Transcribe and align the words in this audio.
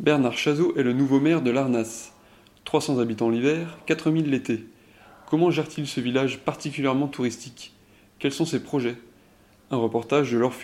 Bernard 0.00 0.38
Chazot 0.38 0.76
est 0.76 0.84
le 0.84 0.92
nouveau 0.92 1.18
maire 1.18 1.42
de 1.42 1.50
Larnas. 1.50 2.12
300 2.64 3.00
habitants 3.00 3.30
l'hiver, 3.30 3.78
4000 3.86 4.30
l'été. 4.30 4.64
Comment 5.28 5.50
gère-t-il 5.50 5.88
ce 5.88 5.98
village 5.98 6.38
particulièrement 6.38 7.08
touristique? 7.08 7.72
Quels 8.20 8.32
sont 8.32 8.46
ses 8.46 8.62
projets? 8.62 8.94
Un 9.72 9.76
reportage 9.76 10.30
de 10.30 10.38
Laure. 10.38 10.54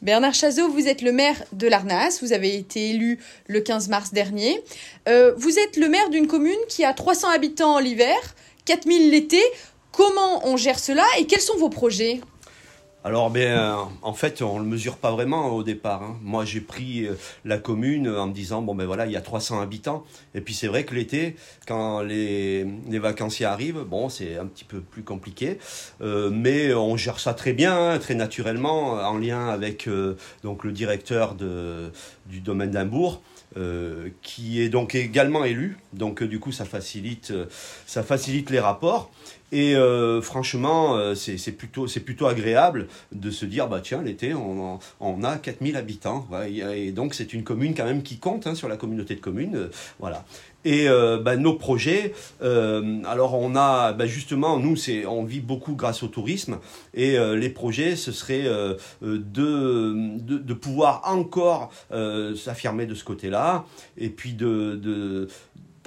Bernard 0.00 0.32
Chazot, 0.32 0.70
vous 0.70 0.88
êtes 0.88 1.02
le 1.02 1.12
maire 1.12 1.44
de 1.52 1.66
Larnas, 1.68 2.20
vous 2.22 2.32
avez 2.32 2.56
été 2.56 2.90
élu 2.90 3.18
le 3.46 3.60
15 3.60 3.90
mars 3.90 4.14
dernier. 4.14 4.58
Euh, 5.06 5.34
vous 5.36 5.58
êtes 5.58 5.76
le 5.76 5.90
maire 5.90 6.08
d'une 6.08 6.28
commune 6.28 6.56
qui 6.68 6.84
a 6.84 6.94
300 6.94 7.28
habitants 7.28 7.78
l'hiver, 7.78 8.16
4000 8.64 9.10
l'été. 9.10 9.42
Comment 9.92 10.46
on 10.46 10.56
gère 10.56 10.78
cela 10.78 11.04
et 11.18 11.26
quels 11.26 11.40
sont 11.40 11.58
vos 11.58 11.68
projets? 11.68 12.20
Alors, 13.04 13.30
ben, 13.30 13.88
en 14.02 14.12
fait, 14.12 14.42
on 14.42 14.58
ne 14.58 14.64
le 14.64 14.68
mesure 14.68 14.96
pas 14.96 15.12
vraiment 15.12 15.50
au 15.50 15.62
départ. 15.62 16.02
Hein. 16.02 16.18
Moi, 16.20 16.44
j'ai 16.44 16.60
pris 16.60 17.06
euh, 17.06 17.14
la 17.44 17.56
commune 17.56 18.08
en 18.08 18.26
me 18.26 18.32
disant, 18.32 18.60
bon, 18.60 18.74
ben 18.74 18.86
voilà, 18.86 19.06
il 19.06 19.12
y 19.12 19.16
a 19.16 19.20
300 19.20 19.60
habitants. 19.60 20.04
Et 20.34 20.40
puis, 20.40 20.52
c'est 20.52 20.66
vrai 20.66 20.84
que 20.84 20.94
l'été, 20.94 21.36
quand 21.66 22.02
les, 22.02 22.66
les, 22.88 22.98
vacanciers 22.98 23.46
arrivent, 23.46 23.84
bon, 23.84 24.08
c'est 24.08 24.36
un 24.36 24.46
petit 24.46 24.64
peu 24.64 24.80
plus 24.80 25.04
compliqué. 25.04 25.58
Euh, 26.00 26.28
mais 26.30 26.74
on 26.74 26.96
gère 26.96 27.20
ça 27.20 27.34
très 27.34 27.52
bien, 27.52 27.92
hein, 27.92 27.98
très 27.98 28.14
naturellement, 28.14 28.94
en 28.94 29.16
lien 29.16 29.48
avec 29.48 29.86
euh, 29.86 30.16
donc, 30.42 30.64
le 30.64 30.72
directeur 30.72 31.34
de, 31.34 31.92
du 32.26 32.40
domaine 32.40 32.72
d'Imbourg. 32.72 33.22
Euh, 33.56 34.10
qui 34.20 34.60
est 34.60 34.68
donc 34.68 34.94
également 34.94 35.42
élu. 35.42 35.78
Donc 35.94 36.22
du 36.22 36.38
coup, 36.38 36.52
ça 36.52 36.66
facilite, 36.66 37.32
ça 37.86 38.02
facilite 38.02 38.50
les 38.50 38.60
rapports. 38.60 39.10
Et 39.50 39.74
euh, 39.74 40.20
franchement, 40.20 40.96
euh, 40.96 41.14
c'est 41.14 41.52
plutôt, 41.52 41.86
plutôt 42.04 42.26
agréable 42.26 42.87
de 43.12 43.30
se 43.30 43.44
dire, 43.44 43.68
bah 43.68 43.80
tiens, 43.82 44.02
l'été, 44.02 44.34
on, 44.34 44.78
on, 45.00 45.24
a 45.24 45.36
4000 45.36 45.76
habitants. 45.76 46.26
et 46.46 46.92
donc, 46.92 47.14
c'est 47.14 47.32
une 47.32 47.44
commune 47.44 47.74
quand 47.74 47.84
même 47.84 48.02
qui 48.02 48.18
compte 48.18 48.46
hein, 48.46 48.54
sur 48.54 48.68
la 48.68 48.76
communauté 48.76 49.14
de 49.14 49.20
communes. 49.20 49.56
Euh, 49.56 49.70
voilà. 49.98 50.24
Et 50.64 50.86
bah, 51.24 51.36
nos 51.36 51.54
projets, 51.54 52.12
alors 52.40 53.34
on 53.34 53.56
a 53.56 53.92
bah, 53.92 54.06
justement, 54.06 54.58
nous, 54.58 54.76
on 55.06 55.24
vit 55.24 55.40
beaucoup 55.40 55.74
grâce 55.74 56.02
au 56.02 56.08
tourisme. 56.08 56.58
Et 56.94 57.16
les 57.16 57.48
projets, 57.48 57.96
ce 57.96 58.12
serait 58.12 58.42
de, 59.00 60.18
de, 60.20 60.54
pouvoir 60.54 61.02
encore 61.04 61.70
s'affirmer 62.36 62.84
de 62.84 62.94
ce 62.94 63.04
côté-là. 63.04 63.64
Et 63.96 64.10
puis 64.10 64.34
de 64.34 65.28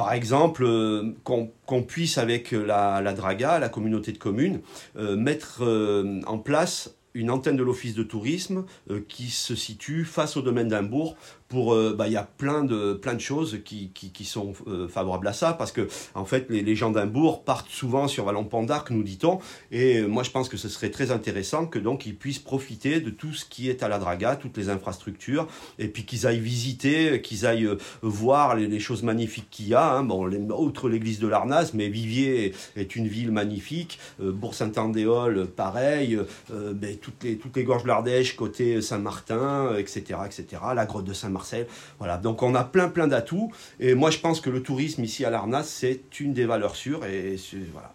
par 0.02 0.14
exemple, 0.14 0.64
euh, 0.66 1.14
qu'on 1.24 1.84
puisse 1.84 2.18
avec 2.18 2.54
la, 2.54 3.14
Draga, 3.14 3.60
la 3.60 3.70
communauté 3.70 4.12
de 4.12 4.18
communes, 4.18 4.62
euh, 4.98 5.16
mettre 5.16 5.60
euh, 5.62 6.22
en 6.26 6.40
place 6.40 6.96
une 7.14 7.30
antenne 7.30 7.56
de 7.56 7.62
l'office 7.62 7.94
de 7.94 8.02
tourisme 8.02 8.66
qui 9.08 9.30
se 9.30 9.54
situe 9.54 10.06
face 10.06 10.38
au 10.38 10.42
domaine 10.42 10.70
d'Imbourg 10.70 11.18
euh, 11.54 11.94
bah, 11.98 12.08
il 12.08 12.14
y 12.14 12.18
a 12.18 12.24
plein 12.24 12.64
de 12.64 12.94
plein 12.94 13.14
de 13.14 13.20
choses 13.20 13.60
qui, 13.64 13.92
sont 14.26 14.54
euh, 14.68 14.88
favorables 14.88 15.28
à 15.28 15.34
ça 15.34 15.54
parce 15.54 15.72
que 15.72 15.88
en 16.14 16.26
fait 16.26 16.46
les, 16.50 16.62
les 16.62 16.76
gens 16.76 16.92
d'Imbourg 16.92 17.44
partent 17.44 17.70
souvent 17.70 18.08
sur 18.08 18.26
Vallon 18.26 18.46
Pont 18.46 18.64
d'Arc 18.64 18.90
nous 18.92 19.04
dit-on 19.04 19.40
et 19.72 19.98
euh, 19.98 20.08
moi 20.08 20.24
je 20.24 20.32
pense 20.32 20.48
que 20.48 20.58
ce 20.58 20.70
serait 20.70 20.92
très 20.92 21.12
intéressant 21.12 21.66
que 21.66 21.80
donc 21.80 22.06
ils 22.06 22.16
puissent 22.16 22.40
profiter 22.40 23.02
de 23.02 23.10
tout 23.10 23.34
ce 23.34 23.46
qui 23.46 23.70
est 23.70 23.84
à 23.84 23.90
la 23.90 23.98
Draga 23.98 24.36
toutes 24.36 24.58
les 24.58 24.70
infrastructures 24.70 25.48
et 25.80 25.88
puis 25.88 26.06
qu'ils 26.06 26.28
aillent 26.28 26.40
visiter 26.40 27.22
qu'ils 27.22 27.46
aillent 27.46 27.70
voir 28.02 28.56
les, 28.56 28.80
choses 28.80 29.04
magnifiques 29.04 29.50
qu'il 29.50 29.68
y 29.68 29.76
a 29.76 29.92
hein. 29.92 30.04
bon 30.04 30.26
outre 30.54 30.90
l'église 30.90 31.20
de 31.20 31.28
l'Arnas 31.28 31.72
mais 31.74 31.90
Vivier 31.90 32.54
est 32.76 32.96
une 32.96 33.08
ville 33.08 33.32
magnifique 33.32 34.00
Bourg-Saint-Andéol 34.20 35.48
pareil 35.48 36.20
ben, 36.50 36.98
toutes 36.98 37.24
les 37.24 37.38
toutes 37.38 37.56
les 37.56 37.64
gorges 37.64 37.84
de 37.84 37.88
l'Ardèche 37.90 38.36
côté 38.36 38.82
Saint-Martin 38.82 39.76
etc 39.78 40.20
etc 40.26 40.62
la 40.74 40.86
grotte 40.86 41.06
de 41.06 41.14
Saint-Martin 41.14 41.41
voilà, 42.00 42.18
donc 42.18 42.44
on 42.44 42.56
a 42.56 42.64
plein 42.64 42.90
plein 42.90 43.08
d'atouts. 43.08 43.52
Et 43.80 43.96
moi 43.96 44.12
je 44.12 44.20
pense 44.20 44.42
que 44.42 44.50
le 44.50 44.62
tourisme 44.64 45.04
ici 45.04 45.26
à 45.26 45.30
l'Arnas, 45.30 45.64
c'est 45.64 46.20
une 46.20 46.34
des 46.34 46.46
valeurs 46.46 46.76
sûres. 46.76 47.06
Et 47.06 47.38
voilà. 47.72 47.94